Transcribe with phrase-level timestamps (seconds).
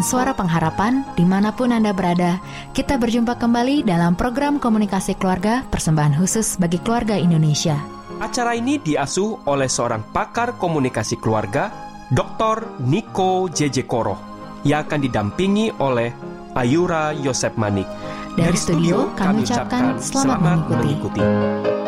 [0.00, 2.40] Advent Suara Pengharapan, di mana pun Anda berada,
[2.72, 7.76] kita berjumpa kembali dalam program komunikasi keluarga persembahan khusus bagi keluarga Indonesia.
[8.16, 11.68] Acara ini diasuh oleh seorang pakar komunikasi keluarga,
[12.16, 12.80] Dr.
[12.80, 14.16] Niko JJ Koro,
[14.64, 16.16] yang akan didampingi oleh
[16.56, 17.84] Ayura Yosep Manik.
[18.40, 21.20] Dari studio, kami ucapkan selamat mengikuti.
[21.20, 21.79] Kita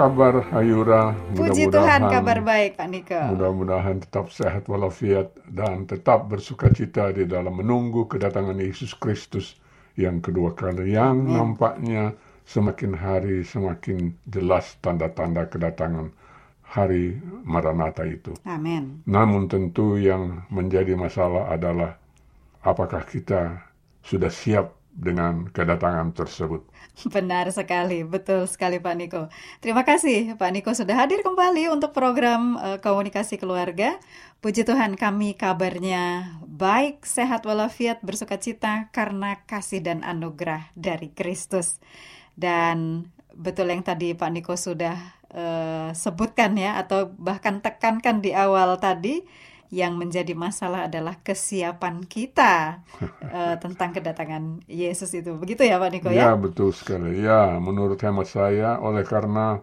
[0.00, 1.12] kabar Hayura?
[1.36, 3.20] Puji Tuhan kabar baik Pak Niko.
[3.36, 9.60] Mudah-mudahan tetap sehat walafiat dan tetap bersuka cita di dalam menunggu kedatangan Yesus Kristus
[10.00, 11.36] yang kedua kali yang Amin.
[11.36, 12.16] nampaknya
[12.48, 16.08] semakin hari semakin jelas tanda-tanda kedatangan
[16.64, 18.32] hari Maranatha itu.
[18.48, 19.04] Amin.
[19.04, 22.00] Namun tentu yang menjadi masalah adalah
[22.64, 23.68] apakah kita
[24.00, 26.66] sudah siap dengan kedatangan tersebut.
[27.14, 29.22] Benar sekali, betul sekali Pak Niko.
[29.62, 33.96] Terima kasih Pak Niko sudah hadir kembali untuk program uh, komunikasi keluarga.
[34.42, 41.80] Puji Tuhan kami kabarnya baik, sehat walafiat, bersuka cita karena kasih dan anugerah dari Kristus.
[42.34, 44.96] Dan betul yang tadi Pak Niko sudah
[45.32, 49.22] uh, sebutkan ya atau bahkan tekankan di awal tadi
[49.70, 52.82] yang menjadi masalah adalah kesiapan kita
[53.30, 55.38] uh, tentang kedatangan Yesus itu.
[55.38, 56.30] Begitu ya Pak Niko ya?
[56.30, 57.22] Ya betul sekali.
[57.22, 59.62] Ya menurut hemat saya oleh karena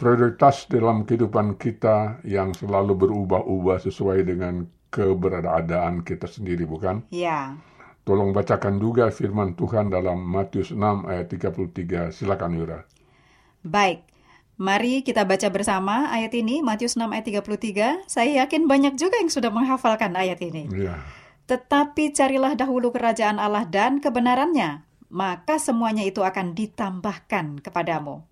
[0.00, 7.04] prioritas dalam kehidupan kita yang selalu berubah-ubah sesuai dengan keberadaan kita sendiri bukan?
[7.12, 7.60] Ya.
[8.08, 12.16] Tolong bacakan juga firman Tuhan dalam Matius 6 ayat 33.
[12.16, 12.80] Silakan Yura.
[13.60, 14.07] Baik.
[14.58, 18.10] Mari kita baca bersama ayat ini, Matius 6 ayat 33.
[18.10, 20.66] Saya yakin banyak juga yang sudah menghafalkan ayat ini.
[20.74, 20.98] Ya.
[21.46, 24.82] Tetapi carilah dahulu kerajaan Allah dan kebenarannya,
[25.14, 28.26] maka semuanya itu akan ditambahkan kepadamu.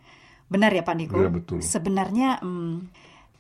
[0.51, 1.23] Benar ya Pak Niko?
[1.23, 1.63] Ya, betul.
[1.63, 2.91] Sebenarnya hmm,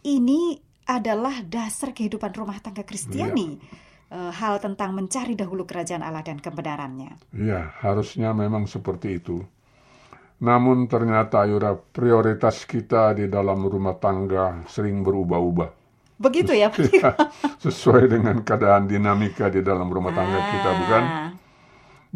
[0.06, 3.58] ini adalah dasar kehidupan rumah tangga Kristiani.
[3.58, 3.84] Ya.
[4.06, 7.18] hal tentang mencari dahulu kerajaan Allah dan kebenarannya.
[7.34, 9.42] Ya, harusnya memang seperti itu.
[10.36, 15.70] Namun ternyata Yura prioritas kita di dalam rumah tangga sering berubah-ubah.
[16.20, 16.92] Begitu ya Pak?
[16.96, 17.12] Ya,
[17.60, 20.48] sesuai dengan keadaan dinamika di dalam rumah tangga ah.
[20.52, 21.04] kita bukan?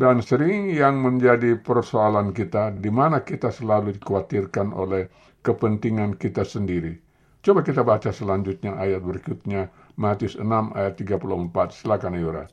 [0.01, 5.13] Dan sering yang menjadi persoalan kita di mana kita selalu dikhawatirkan oleh
[5.45, 6.97] kepentingan kita sendiri.
[7.41, 10.45] Coba kita baca selanjutnya ayat berikutnya Matius 6
[10.77, 11.73] ayat 34.
[11.73, 12.45] Silakan Yura.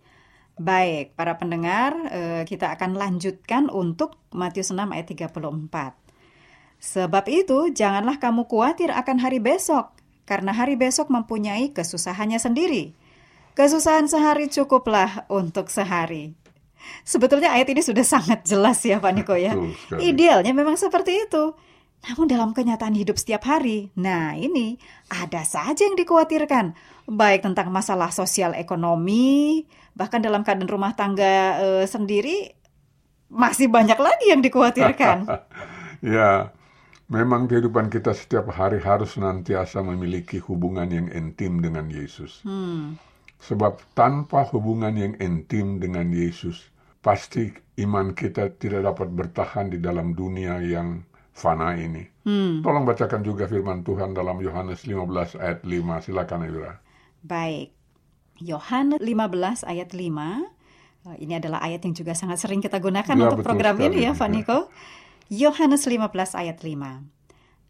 [0.58, 5.94] Baik, para pendengar, eh, kita akan lanjutkan untuk Matius 6 ayat 34.
[6.82, 9.94] Sebab itu, janganlah kamu khawatir akan hari besok,
[10.26, 12.98] karena hari besok mempunyai kesusahannya sendiri.
[13.54, 16.34] Kesusahan sehari cukuplah untuk sehari.
[17.02, 19.54] Sebetulnya ayat ini sudah sangat jelas ya Pak Niko ya.
[19.98, 21.54] Idealnya memang seperti itu.
[22.08, 24.80] Namun dalam kenyataan hidup setiap hari, nah ini
[25.12, 26.72] ada saja yang dikhawatirkan.
[27.04, 32.56] Baik tentang masalah sosial ekonomi, bahkan dalam keadaan rumah tangga e, sendiri
[33.28, 35.28] masih banyak lagi yang dikhawatirkan.
[36.16, 36.56] ya,
[37.12, 42.40] memang kehidupan kita setiap hari harus nantiasa memiliki hubungan yang intim dengan Yesus.
[42.48, 42.96] Hmm.
[43.44, 46.72] Sebab tanpa hubungan yang intim dengan Yesus,
[47.04, 47.52] pasti
[47.84, 51.04] iman kita tidak dapat bertahan di dalam dunia yang
[51.38, 52.02] fana ini.
[52.26, 52.66] Hmm.
[52.66, 56.02] Tolong bacakan juga firman Tuhan dalam Yohanes 15 ayat 5.
[56.10, 56.82] Silakan Ira.
[57.22, 57.78] Baik.
[58.42, 60.50] Yohanes 15 ayat 5.
[61.14, 64.02] Eh, ini adalah ayat yang juga sangat sering kita gunakan ya, untuk program sekali.
[64.02, 64.74] ini ya, Faniko.
[65.30, 67.06] Yohanes 15 ayat 5.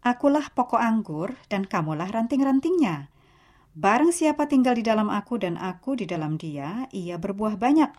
[0.00, 3.12] Akulah pokok anggur dan kamulah ranting-rantingnya.
[3.76, 7.92] Barang siapa tinggal di dalam aku dan aku di dalam dia, ia berbuah banyak.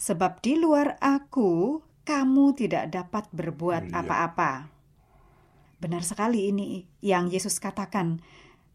[0.00, 4.00] Sebab di luar aku, kamu tidak dapat berbuat iya.
[4.00, 4.79] apa-apa.
[5.80, 8.20] Benar sekali ini yang Yesus katakan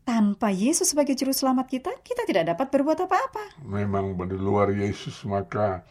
[0.10, 3.62] tanpa Yesus sebagai juru selamat kita, kita tidak dapat berbuat apa-apa.
[3.62, 5.86] Memang di luar Yesus maka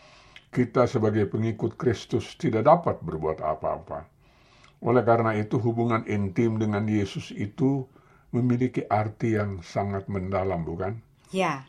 [0.50, 4.10] kita sebagai pengikut Kristus tidak dapat berbuat apa-apa.
[4.82, 7.86] Oleh karena itu hubungan intim dengan Yesus itu
[8.34, 10.98] memiliki arti yang sangat mendalam, bukan?
[11.30, 11.62] Ya.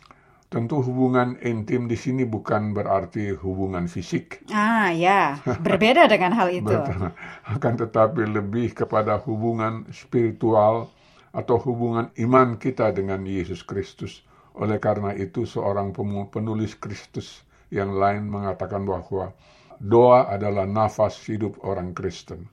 [0.46, 4.46] Tentu hubungan intim di sini bukan berarti hubungan fisik.
[4.54, 5.42] Ah, ya.
[5.42, 6.70] Berbeda dengan hal itu.
[7.54, 10.94] Akan tetapi lebih kepada hubungan spiritual
[11.34, 14.22] atau hubungan iman kita dengan Yesus Kristus.
[14.56, 15.92] Oleh karena itu seorang
[16.32, 19.36] penulis Kristus yang lain mengatakan bahwa
[19.82, 22.48] doa adalah nafas hidup orang Kristen.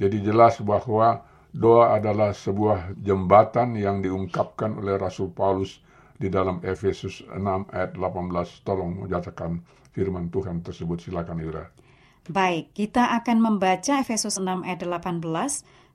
[0.00, 1.20] Jadi jelas bahwa
[1.52, 7.40] doa adalah sebuah jembatan yang diungkapkan oleh Rasul Paulus di dalam Efesus 6
[7.74, 8.66] ayat 18.
[8.66, 9.62] Tolong menjatakan
[9.94, 10.98] firman Tuhan tersebut.
[11.02, 11.64] Silakan Ira.
[12.24, 15.20] Baik, kita akan membaca Efesus 6 ayat 18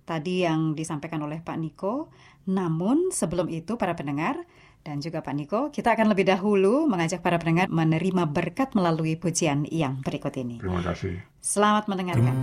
[0.05, 2.09] tadi yang disampaikan oleh Pak Niko.
[2.49, 4.41] Namun sebelum itu para pendengar
[4.81, 9.67] dan juga Pak Niko, kita akan lebih dahulu mengajak para pendengar menerima berkat melalui pujian
[9.69, 10.57] yang berikut ini.
[10.57, 11.19] Terima kasih.
[11.41, 12.33] Selamat mendengarkan.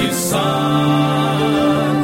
[0.00, 1.96] His Son.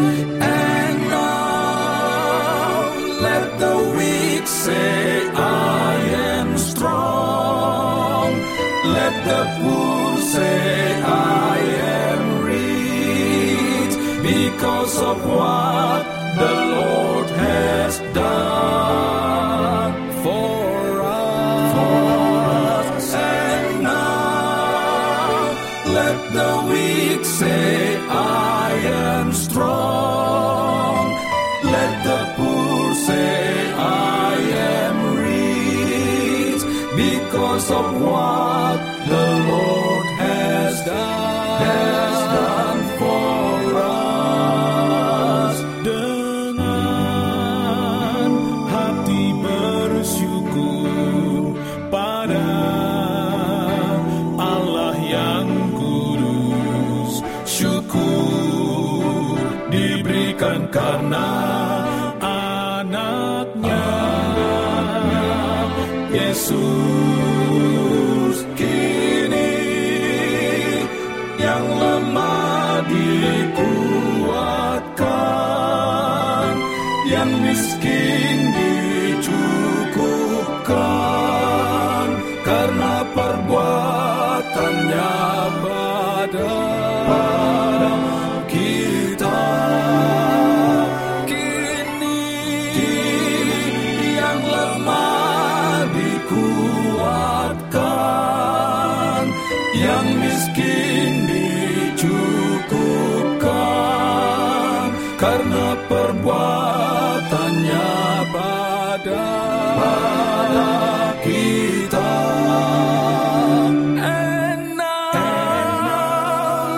[0.43, 2.95] And now
[3.26, 5.95] let the weak say, I
[6.33, 8.29] am strong.
[8.99, 11.59] Let the poor say, I
[12.03, 15.75] am rich because of what
[106.07, 107.91] perbuatannya
[108.31, 109.27] pada
[111.27, 112.15] kita.
[113.99, 115.27] And now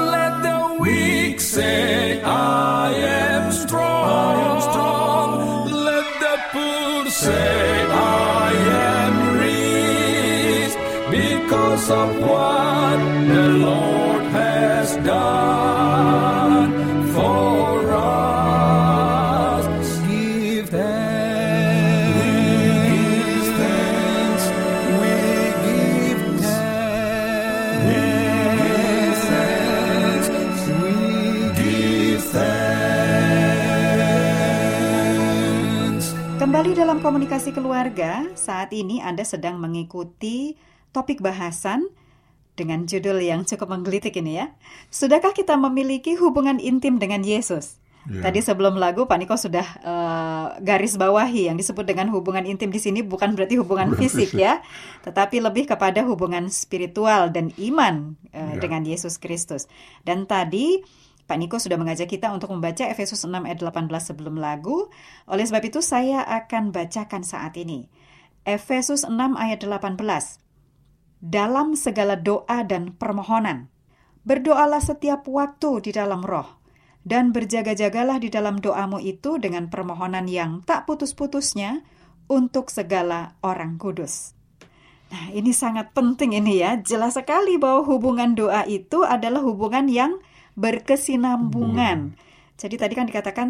[0.09, 2.89] let the weak say I
[3.29, 4.65] am strong.
[5.69, 8.49] Let the poor say I
[8.89, 10.73] am rich
[11.13, 12.97] because of what
[13.29, 14.08] the Lord
[36.59, 40.59] Kembali dalam komunikasi keluarga, saat ini Anda sedang mengikuti
[40.91, 41.87] topik bahasan
[42.59, 44.51] dengan judul yang cukup menggelitik ini ya.
[44.91, 47.79] Sudahkah kita memiliki hubungan intim dengan Yesus?
[48.11, 48.27] Ya.
[48.27, 52.83] Tadi sebelum lagu Pak Niko sudah eh, garis bawahi yang disebut dengan hubungan intim di
[52.83, 54.59] sini bukan berarti hubungan fisik ya,
[55.07, 58.59] tetapi lebih kepada hubungan spiritual dan iman eh, Ya.
[58.59, 59.71] dengan Yesus Kristus.
[60.03, 60.83] Dan tadi
[61.29, 64.89] Pak Niko sudah mengajak kita untuk membaca Efesus 6 ayat 18 sebelum lagu.
[65.29, 67.93] Oleh sebab itu saya akan bacakan saat ini.
[68.49, 70.01] Efesus 6 ayat 18.
[71.21, 73.69] Dalam segala doa dan permohonan,
[74.25, 76.49] berdoalah setiap waktu di dalam roh,
[77.05, 81.85] dan berjaga-jagalah di dalam doamu itu dengan permohonan yang tak putus-putusnya
[82.25, 84.33] untuk segala orang kudus.
[85.09, 86.77] Nah, ini sangat penting ini ya.
[86.81, 90.21] Jelas sekali bahwa hubungan doa itu adalah hubungan yang
[90.59, 92.19] berkesinambungan.
[92.59, 93.49] Jadi tadi kan dikatakan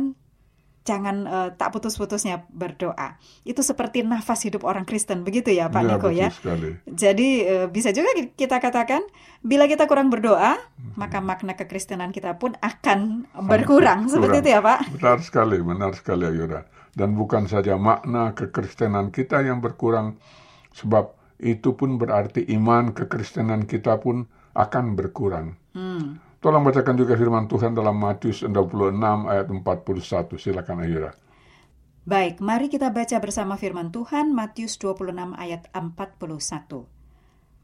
[0.84, 3.20] jangan eh, tak putus-putusnya berdoa.
[3.44, 6.28] Itu seperti nafas hidup orang Kristen, begitu ya Pak Ya, Niko ya.
[6.32, 6.80] sekali.
[6.84, 9.04] Jadi eh, bisa juga kita katakan
[9.40, 10.94] bila kita kurang berdoa, Hmm.
[10.96, 14.08] maka makna kekristenan kita pun akan berkurang.
[14.08, 14.44] Seperti Kurang.
[14.44, 14.78] itu ya Pak?
[14.96, 16.64] Benar sekali, benar sekali Ayura.
[16.96, 20.16] Dan bukan saja makna kekristenan kita yang berkurang,
[20.72, 25.54] sebab itu pun berarti iman kekristenan kita pun akan berkurang.
[25.76, 26.18] Hmm.
[26.38, 28.94] Tolong bacakan juga firman Tuhan dalam Matius 26
[29.26, 30.38] ayat 41.
[30.38, 31.10] Silakan Ayura.
[32.06, 36.86] Baik, mari kita baca bersama firman Tuhan Matius 26 ayat 41.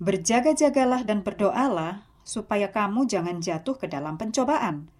[0.02, 4.90] Berjaga-jagalah dan berdoalah supaya kamu jangan jatuh ke dalam pencobaan.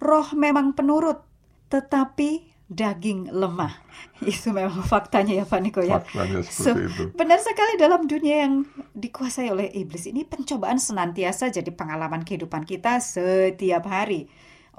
[0.00, 1.28] Roh memang penurut,
[1.68, 3.72] tetapi daging lemah.
[4.24, 6.00] Itu memang faktanya ya Pak Niko ya.
[6.00, 7.02] Faktanya seperti So, itu.
[7.12, 8.64] benar sekali dalam dunia yang
[8.96, 14.26] dikuasai oleh iblis ini pencobaan senantiasa jadi pengalaman kehidupan kita setiap hari.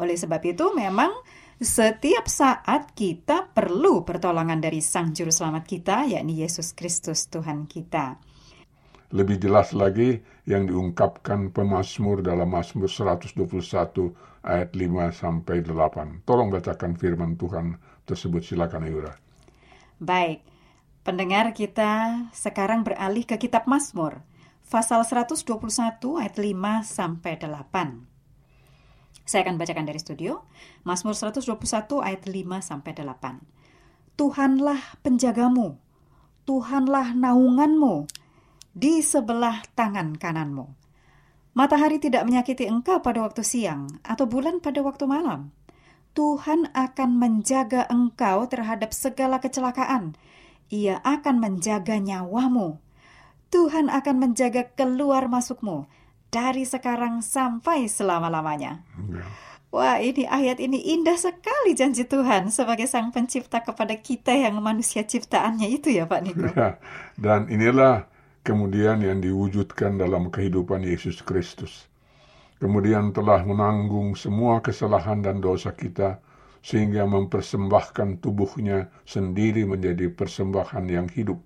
[0.02, 1.14] Oleh sebab itu memang
[1.56, 8.20] setiap saat kita perlu pertolongan dari Sang Juru Selamat kita yakni Yesus Kristus Tuhan kita.
[9.14, 10.18] Lebih jelas lagi
[10.50, 13.38] yang diungkapkan pemazmur dalam Mazmur 121
[14.42, 16.26] ayat 5 sampai 8.
[16.26, 17.78] Tolong bacakan firman Tuhan
[18.10, 19.14] tersebut silakan Yura.
[20.02, 20.42] Baik,
[21.06, 24.26] pendengar kita sekarang beralih ke kitab Mazmur,
[24.66, 25.46] pasal 121
[26.18, 28.10] ayat 5 sampai 8.
[29.26, 30.46] Saya akan bacakan dari studio,
[30.82, 34.18] Mazmur 121 ayat 5 sampai 8.
[34.18, 35.78] Tuhanlah penjagamu,
[36.46, 38.25] Tuhanlah naunganmu
[38.76, 40.68] di sebelah tangan kananmu.
[41.56, 45.56] Matahari tidak menyakiti engkau pada waktu siang atau bulan pada waktu malam.
[46.12, 50.20] Tuhan akan menjaga engkau terhadap segala kecelakaan.
[50.68, 52.84] Ia akan menjaga nyawamu.
[53.48, 55.88] Tuhan akan menjaga keluar masukmu
[56.28, 58.84] dari sekarang sampai selama-lamanya.
[59.00, 59.24] Ya.
[59.72, 65.04] Wah, ini ayat ini indah sekali janji Tuhan sebagai sang pencipta kepada kita yang manusia
[65.04, 66.48] ciptaannya itu ya Pak Niko.
[66.56, 66.80] Ya,
[67.20, 68.08] dan inilah
[68.46, 71.90] kemudian yang diwujudkan dalam kehidupan Yesus Kristus.
[72.62, 76.22] Kemudian telah menanggung semua kesalahan dan dosa kita
[76.66, 81.42] sehingga mempersembahkan tubuhnya sendiri menjadi persembahan yang hidup.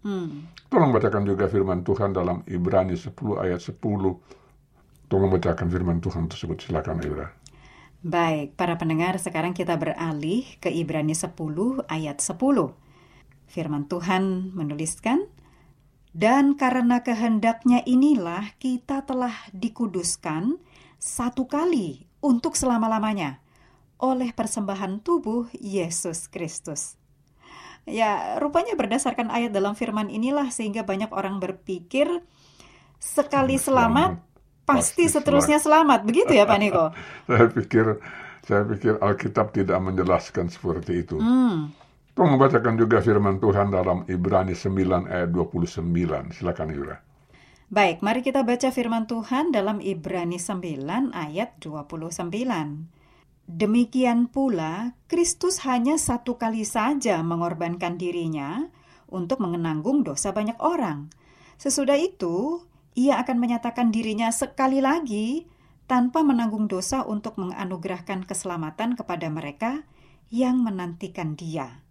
[0.70, 3.80] Tolong bacakan juga firman Tuhan dalam Ibrani 10 ayat 10.
[5.10, 6.62] Tolong bacakan firman Tuhan tersebut.
[6.62, 7.28] Silakan Ibra.
[8.00, 11.36] Baik, para pendengar, sekarang kita beralih ke Ibrani 10
[11.92, 12.40] ayat 10.
[13.50, 15.28] Firman Tuhan menuliskan,
[16.10, 20.58] Dan karena kehendaknya inilah kita telah dikuduskan
[20.98, 23.40] satu kali untuk selama-lamanya
[24.00, 26.98] oleh persembahan tubuh Yesus Kristus.
[27.88, 32.08] Ya, rupanya berdasarkan ayat dalam firman inilah sehingga banyak orang berpikir
[33.00, 34.20] sekali selamat,
[34.68, 36.04] pasti pasti seterusnya selamat.
[36.06, 36.86] Begitu ya Pak Niko?
[37.30, 37.86] Saya pikir
[38.50, 41.22] saya pikir Alkitab tidak menjelaskan seperti itu.
[41.22, 41.70] Hmm.
[42.20, 46.36] Tolong membacakan juga firman Tuhan dalam Ibrani 9 ayat 29.
[46.36, 47.00] Silakan Ibra.
[47.72, 52.28] Baik, mari kita baca firman Tuhan dalam Ibrani 9 ayat 29.
[53.48, 58.68] Demikian pula, Kristus hanya satu kali saja mengorbankan dirinya
[59.08, 61.08] untuk mengenanggung dosa banyak orang.
[61.56, 62.68] Sesudah itu,
[63.00, 65.48] ia akan menyatakan dirinya sekali lagi
[65.88, 69.88] tanpa menanggung dosa untuk menganugerahkan keselamatan kepada mereka
[70.28, 71.88] yang menantikan dia.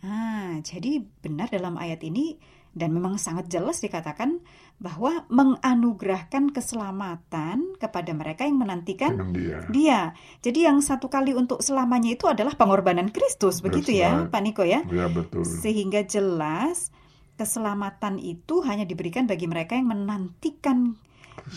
[0.00, 4.38] Ah, jadi benar dalam ayat ini dan memang sangat jelas dikatakan
[4.80, 9.60] bahwa menganugerahkan keselamatan kepada mereka yang menantikan dia.
[9.68, 10.00] dia.
[10.40, 14.30] Jadi yang satu kali untuk selamanya itu adalah pengorbanan Kristus, begitu ya.
[14.30, 14.86] Pak Niko ya?
[14.88, 15.44] Ya betul.
[15.44, 16.94] Sehingga jelas
[17.36, 20.96] keselamatan itu hanya diberikan bagi mereka yang menantikan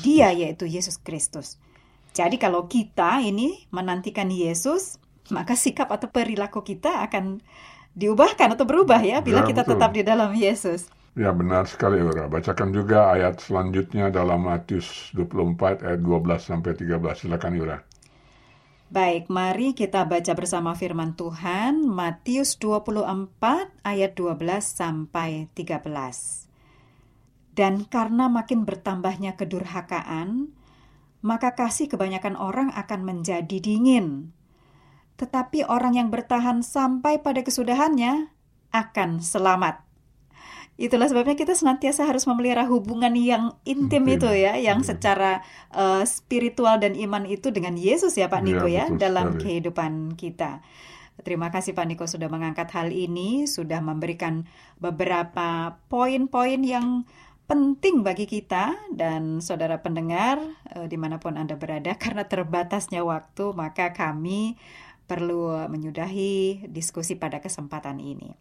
[0.03, 1.61] dia yaitu Yesus Kristus.
[2.13, 5.01] Jadi kalau kita ini menantikan Yesus,
[5.31, 7.41] maka sikap atau perilaku kita akan
[7.93, 9.71] diubahkan atau berubah ya bila Ya, kita betul.
[9.77, 10.89] tetap di dalam Yesus.
[11.13, 12.25] Ya benar sekali Ibra.
[12.25, 17.21] Bacakan juga ayat selanjutnya dalam Matius 24 ayat 12 sampai 13.
[17.21, 17.77] Silakan Ibra.
[18.93, 24.37] Baik, mari kita baca bersama firman Tuhan Matius 24 ayat 12
[24.69, 26.49] sampai 13.
[27.53, 30.49] Dan karena makin bertambahnya kedurhakaan,
[31.21, 34.33] maka kasih kebanyakan orang akan menjadi dingin.
[35.15, 38.33] Tetapi orang yang bertahan sampai pada kesudahannya
[38.73, 39.85] akan selamat.
[40.73, 44.17] Itulah sebabnya kita senantiasa harus memelihara hubungan yang intim Intim.
[44.17, 44.89] itu ya, yang Iya.
[44.89, 45.31] secara
[45.69, 49.41] eh, spiritual dan iman itu dengan Yesus ya Pak Iya, Niko ya dalam sekali.
[49.45, 50.65] kehidupan kita.
[51.21, 54.49] Terima kasih Pak Niko sudah mengangkat hal ini, sudah memberikan
[54.81, 57.05] beberapa poin-poin yang
[57.45, 60.41] penting bagi kita dan saudara pendengar
[60.73, 64.57] eh, di mana pun Anda berada karena terbatasnya waktu maka kami
[65.05, 68.33] perlu menyudahi diskusi pada kesempatan ini.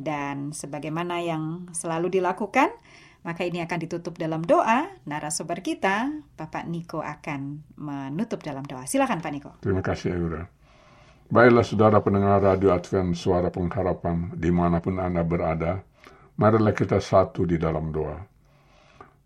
[0.00, 2.72] Dan sebagaimana yang selalu dilakukan,
[3.20, 4.88] maka ini akan ditutup dalam doa.
[5.04, 6.08] Narasumber kita,
[6.40, 8.88] Bapak Niko akan menutup dalam doa.
[8.88, 9.50] Silakan Pak Niko.
[9.60, 10.48] Terima kasih Ibra.
[11.30, 15.78] Baiklah saudara pendengar Radio Advent Suara Pengharapan di mana pun Anda berada,
[16.40, 18.18] marilah kita satu di dalam doa.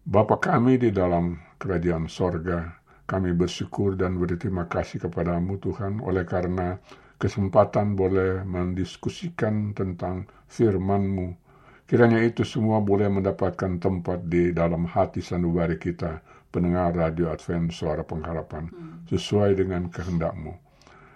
[0.04, 6.80] Bapa kami di dalam kerajaan sorga, kami bersyukur dan berterima kasih kepadamu Tuhan oleh karena
[7.20, 11.36] kesempatan boleh mendiskusikan tentang firman-Mu.
[11.84, 18.00] Kiranya itu semua boleh mendapatkan tempat di dalam hati sanubari kita, pendengar Radio Advent Suara
[18.00, 18.72] Pengharapan,
[19.12, 20.64] sesuai dengan kehendak-Mu.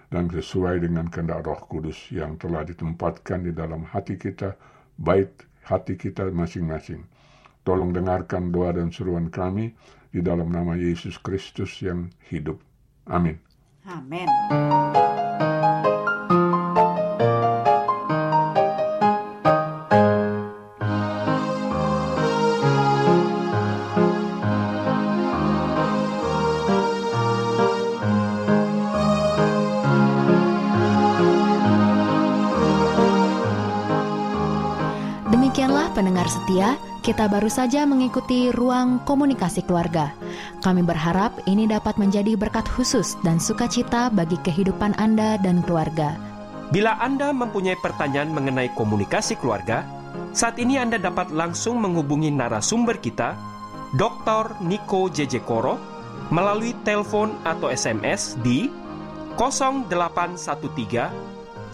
[0.09, 4.57] dan sesuai dengan kehendak Roh Kudus yang telah ditempatkan di dalam hati kita,
[4.97, 7.05] baik hati kita masing-masing.
[7.61, 9.69] Tolong dengarkan doa dan seruan kami
[10.09, 12.57] di dalam nama Yesus Kristus yang hidup.
[13.09, 13.37] Amin.
[13.85, 14.29] Amin.
[36.99, 40.11] Kita baru saja mengikuti ruang komunikasi keluarga.
[40.59, 46.19] Kami berharap ini dapat menjadi berkat khusus dan sukacita bagi kehidupan Anda dan keluarga.
[46.69, 49.81] Bila Anda mempunyai pertanyaan mengenai komunikasi keluarga,
[50.35, 53.33] saat ini Anda dapat langsung menghubungi narasumber kita,
[53.97, 54.61] Dr.
[54.61, 55.81] Niko JJ Koro,
[56.29, 58.69] melalui telepon atau SMS di
[59.33, 61.09] 0813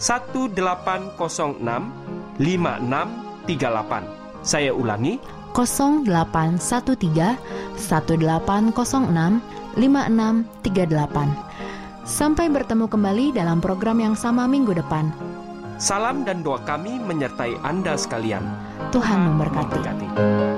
[2.40, 4.25] 5638.
[4.46, 5.18] Saya ulangi,
[5.58, 6.54] 0813
[7.82, 9.42] 1806
[9.74, 12.06] 5638.
[12.06, 15.10] Sampai bertemu kembali dalam program yang sama minggu depan.
[15.76, 18.40] salam dan doa kami menyertai Anda sekalian.
[18.94, 19.76] Tuhan memberkati.
[19.76, 20.55] Memberkati.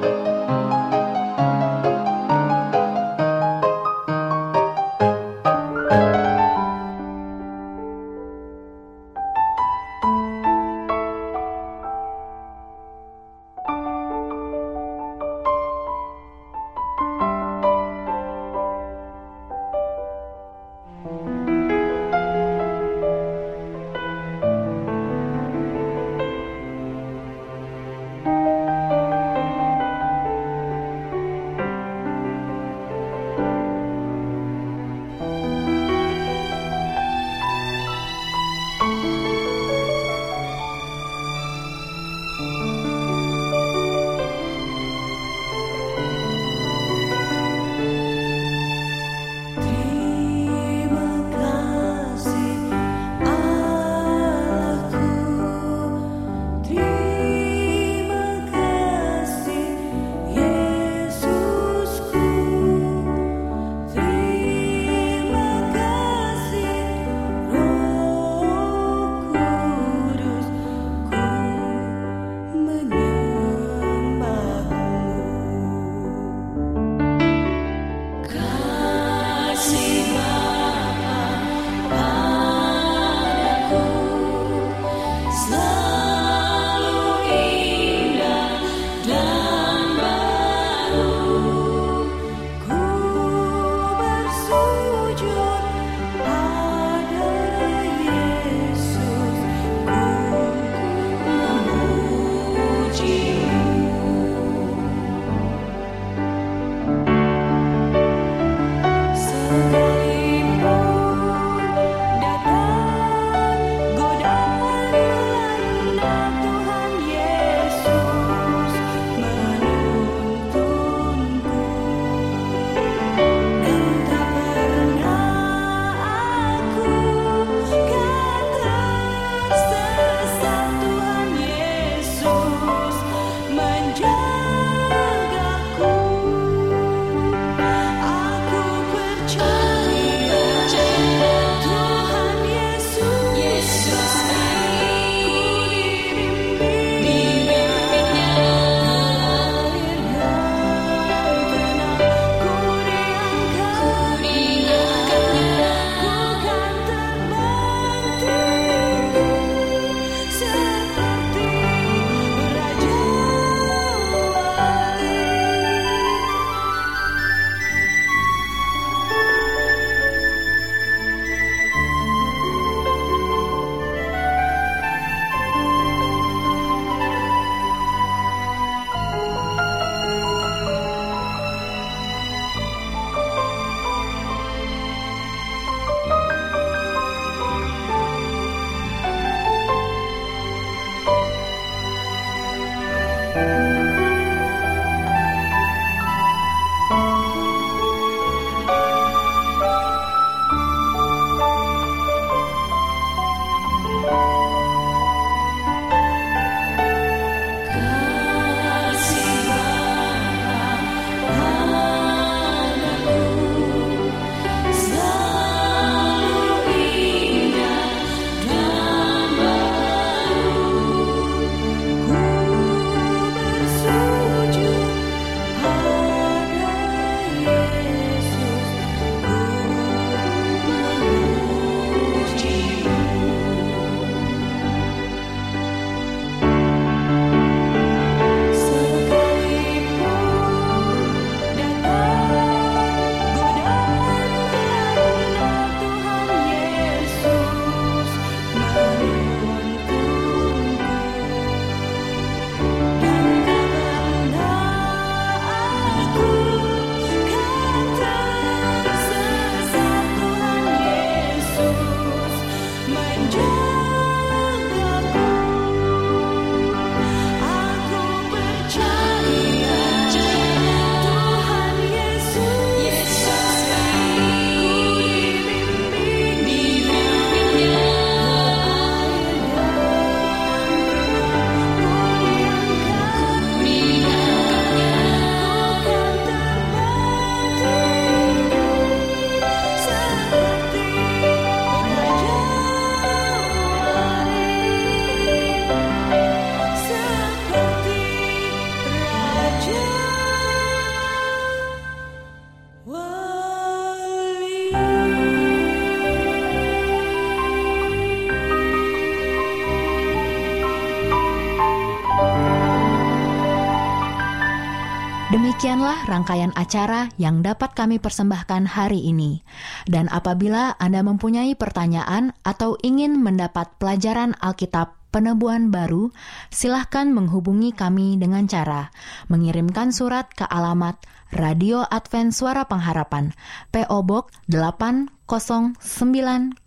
[316.18, 319.46] Rangkaian acara yang dapat kami persembahkan hari ini.
[319.87, 326.11] Dan apabila Anda mempunyai pertanyaan atau ingin mendapat pelajaran Alkitab penebuan baru,
[326.50, 328.90] silahkan menghubungi kami dengan cara
[329.31, 330.98] mengirimkan surat ke alamat
[331.31, 333.31] Radio Advent Suara Pengharapan,
[333.70, 336.59] PO Box 8090,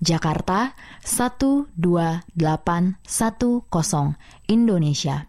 [0.00, 0.72] Jakarta
[1.04, 2.32] 12810,
[4.48, 5.28] Indonesia.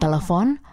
[0.00, 0.64] Telepon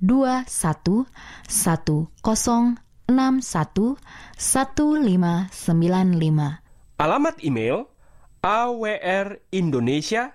[0.00, 3.96] 0821 1061
[4.36, 6.60] 1595.
[6.96, 7.84] Alamat email
[8.42, 10.32] awrindonesia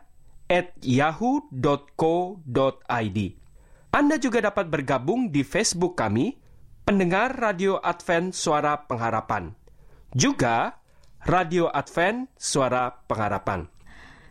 [3.92, 6.36] Anda juga dapat bergabung di Facebook kami,
[6.84, 9.56] pendengar Radio Advent Suara Pengharapan.
[10.12, 10.76] Juga
[11.24, 13.64] Radio Advent Suara Pengharapan.